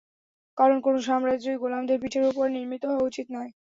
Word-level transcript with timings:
কারণ 0.57 0.77
কোনো 0.85 0.99
সাম্রাজ্যই 1.07 1.61
গোলামদের 1.61 1.97
পিঠের 2.01 2.23
ওপর 2.31 2.45
নির্মিত 2.55 2.83
হওয়া 2.85 3.07
উচিৎ 3.09 3.27
নয়। 3.35 3.51